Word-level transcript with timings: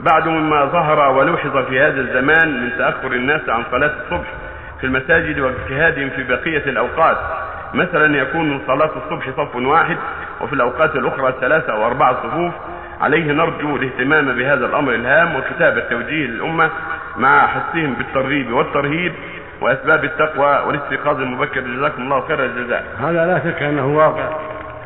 بعد 0.00 0.28
مما 0.28 0.64
ظهر 0.64 1.10
ولوحظ 1.10 1.58
في 1.58 1.80
هذا 1.80 2.00
الزمان 2.00 2.62
من 2.64 2.70
تأخر 2.78 3.12
الناس 3.12 3.48
عن 3.48 3.62
صلاة 3.70 3.92
الصبح 4.04 4.28
في 4.80 4.86
المساجد 4.86 5.38
واجتهادهم 5.38 6.10
في 6.10 6.22
بقية 6.22 6.64
الأوقات. 6.70 7.16
مثلا 7.74 8.16
يكون 8.16 8.60
صلاة 8.66 8.90
الصبح 8.96 9.30
صف 9.30 9.56
واحد 9.56 9.96
وفي 10.40 10.52
الأوقات 10.52 10.96
الأخرى 10.96 11.34
ثلاثة 11.40 11.72
أو 11.72 11.86
أربعة 11.86 12.16
صفوف. 12.22 12.52
عليه 13.00 13.32
نرجو 13.32 13.76
الاهتمام 13.76 14.32
بهذا 14.32 14.66
الأمر 14.66 14.94
الهام 14.94 15.36
وكتابة 15.36 15.80
توجيه 15.80 16.26
للأمة 16.26 16.70
مع 17.16 17.46
حثهم 17.46 17.94
بالترغيب 17.94 18.52
والترهيب 18.52 19.12
وأسباب 19.60 20.04
التقوى 20.04 20.66
والاستيقاظ 20.66 21.20
المبكر. 21.20 21.60
جزاكم 21.60 22.02
الله 22.02 22.20
خير 22.20 22.44
الجزاء. 22.44 22.84
هذا 23.00 23.26
لا 23.26 23.38
شك 23.38 23.62
أنه 23.62 23.86
واقع 23.86 24.28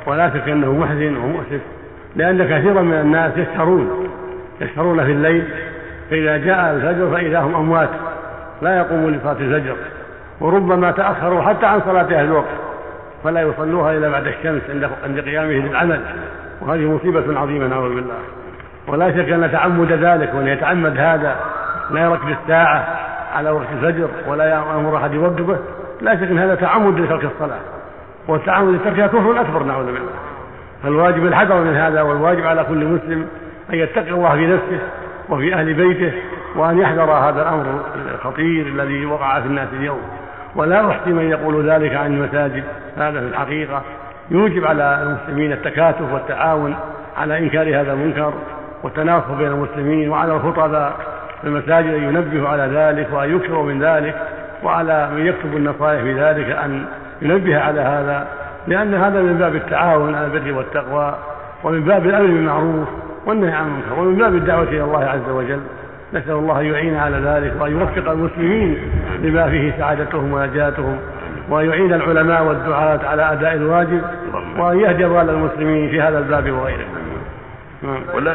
ولا 0.07 0.31
شك 0.31 0.49
أنه 0.49 0.73
محزن 0.73 1.17
ومؤسف 1.17 1.61
لأن 2.17 2.45
كثيرا 2.45 2.83
من 2.83 3.01
الناس 3.01 3.33
يسهرون 3.37 4.04
يسهرون 4.61 5.05
في 5.05 5.13
الليل 5.13 5.45
فإذا 6.11 6.37
جاء 6.37 6.71
الفجر 6.71 7.11
فإذا 7.11 7.41
هم 7.41 7.55
أموات 7.55 7.89
لا 8.63 8.77
يقومون 8.77 9.13
لصلاة 9.13 9.37
الفجر 9.41 9.77
وربما 10.41 10.91
تأخروا 10.91 11.43
حتى 11.43 11.67
عن 11.67 11.81
صلاة 11.81 12.03
أهل 12.03 12.25
الوقت 12.25 12.49
فلا 13.25 13.43
يصلوها 13.43 13.93
إلا 13.93 14.09
بعد 14.09 14.27
الشمس 14.27 14.63
عند 14.71 14.91
عند 15.05 15.21
قيامه 15.21 15.53
للعمل 15.53 16.01
وهذه 16.61 16.91
مصيبة 16.91 17.41
عظيمة 17.41 17.67
نعوذ 17.67 17.95
بالله. 17.95 18.15
ولا 18.89 19.11
شك 19.11 19.33
أن 19.33 19.53
تعمد 19.53 19.93
ذلك 19.93 20.35
وأن 20.35 20.47
يتعمد 20.47 20.99
هذا 20.99 21.37
لا 21.91 22.01
يركب 22.01 22.29
الساعة 22.29 22.87
على 23.35 23.51
وقت 23.51 23.67
الفجر 23.73 24.09
ولا 24.29 24.45
يأمر 24.45 24.97
أحد 24.97 25.13
يوقفه 25.13 25.59
لا 26.01 26.17
شك 26.17 26.31
أن 26.31 26.39
هذا 26.39 26.55
تعمد 26.55 27.01
لترك 27.01 27.25
الصلاة 27.25 27.61
والتعمد 28.29 28.75
لتركها 28.75 29.07
كفر 29.07 29.41
أكبر 29.41 29.63
نعوذ 29.63 29.87
بالله. 29.87 30.13
فالواجب 30.83 31.27
الحذر 31.27 31.61
من 31.61 31.77
هذا 31.77 32.03
والواجب 32.03 32.47
على 32.47 32.65
كل 32.65 32.85
مسلم 32.85 33.27
أن 33.73 33.79
يتقي 33.79 34.11
الله 34.11 34.31
في 34.31 34.47
نفسه 34.47 34.79
وفي 35.29 35.55
أهل 35.55 35.75
بيته 35.75 36.13
وأن 36.57 36.79
يحذر 36.79 37.11
هذا 37.11 37.43
الأمر 37.43 37.81
الخطير 38.15 38.67
الذي 38.67 39.07
وقع 39.07 39.41
في 39.41 39.47
الناس 39.47 39.69
اليوم. 39.73 40.03
ولا 40.57 40.91
أحسن 40.91 41.13
من 41.13 41.31
يقول 41.31 41.71
ذلك 41.71 41.95
عن 41.95 42.15
المساجد. 42.15 42.65
هذا 42.97 43.21
في 43.21 43.27
الحقيقة 43.27 43.83
يوجب 44.31 44.65
على 44.65 45.03
المسلمين 45.03 45.53
التكاتف 45.53 46.13
والتعاون 46.13 46.77
على 47.17 47.39
إنكار 47.39 47.81
هذا 47.81 47.93
المنكر 47.93 48.35
والتناصح 48.83 49.31
بين 49.31 49.47
المسلمين 49.47 50.11
وعلى 50.11 50.33
الخطباء 50.33 50.97
في 51.41 51.47
المساجد 51.49 51.95
أن 51.95 52.03
ينبهوا 52.03 52.49
على 52.49 52.63
ذلك 52.63 53.09
وأن 53.13 53.37
يكثروا 53.37 53.65
من 53.65 53.85
ذلك 53.85 54.15
وعلى 54.63 55.11
من 55.11 55.27
يكتب 55.27 55.57
النصائح 55.57 56.03
في 56.03 56.21
ذلك 56.21 56.51
أن 56.51 56.85
ينبه 57.23 57.59
على 57.59 57.81
هذا 57.81 58.27
لأن 58.67 58.95
هذا 58.95 59.21
من 59.21 59.39
باب 59.39 59.55
التعاون 59.55 60.15
على 60.15 60.27
البر 60.27 60.53
والتقوى 60.53 61.15
ومن 61.65 61.85
باب 61.85 62.07
الأمر 62.07 62.27
بالمعروف 62.27 62.89
والنهي 63.27 63.53
عن 63.53 63.67
المنكر 63.67 64.01
ومن 64.01 64.15
باب 64.15 64.35
الدعوة 64.35 64.63
إلى 64.63 64.85
الله 64.85 65.05
عز 65.05 65.29
وجل. 65.31 65.61
نسأل 66.13 66.33
الله 66.33 66.61
أن 66.61 66.65
يعين 66.65 66.97
على 66.97 67.17
ذلك 67.17 67.61
وأن 67.61 67.73
يوفق 67.73 68.11
المسلمين 68.11 68.79
لما 69.23 69.51
فيه 69.51 69.79
سعادتهم 69.79 70.33
ونجاتهم 70.33 70.99
وأن 71.49 71.69
يعين 71.69 71.93
العلماء 71.93 72.45
والدعاة 72.45 73.01
على 73.09 73.33
أداء 73.33 73.55
الواجب 73.55 74.03
وأن 74.59 74.81
يهدي 74.81 75.05
ضال 75.05 75.31
المسلمين 75.31 75.91
في 75.91 76.03
هذا 76.03 76.19
الباب 76.19 76.51
وغيره. 76.51 76.87
نعم. 77.83 78.03
ولا 78.15 78.33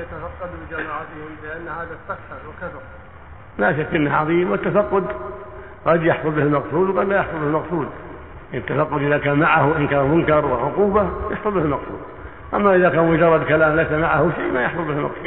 يتفقدوا 0.00 1.28
لأن 1.42 1.68
هذا 1.68 1.96
استكثر 2.02 2.48
وكثر 2.48 2.80
لا 3.58 3.72
شك 3.72 3.94
إنه 3.94 4.16
عظيم 4.16 4.50
والتفقد 4.50 5.04
قد 5.86 6.02
يحصل 6.02 6.30
به 6.30 6.42
المقصود 6.42 6.96
وقد 6.96 7.08
لا 7.08 7.16
يحصل 7.16 7.38
به 7.38 7.46
المقصود. 7.46 7.88
التفقد 8.54 9.02
إذا 9.02 9.18
كان 9.18 9.38
معه 9.38 9.76
إنكار 9.76 10.04
منكر 10.04 10.46
وعقوبة 10.46 11.08
يحصل 11.30 11.50
به 11.50 11.62
المقصود. 11.62 12.00
أما 12.54 12.76
إذا 12.76 12.88
كان 12.88 13.04
مجرد 13.04 13.44
كلام 13.44 13.76
ليس 13.76 13.92
معه 13.92 14.30
شيء 14.36 14.52
ما 14.52 14.62
يحصل 14.62 14.84
به 14.84 14.92
المقصود 14.92 15.26